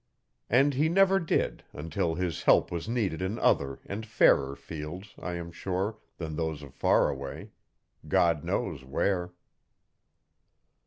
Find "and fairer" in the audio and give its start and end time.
3.85-4.55